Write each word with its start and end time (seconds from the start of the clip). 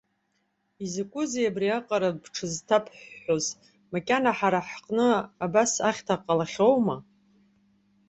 Изакәызеи 0.83 1.49
абри 1.49 1.67
аҟара 1.77 2.09
бҽызҭабҳәҳәаз, 2.21 3.45
макьана 3.91 4.31
ҳара 4.37 4.61
ҳҟны 4.69 5.07
абас 5.45 5.71
ахьҭа 5.89 6.15
ҟалахьоума? 6.23 6.97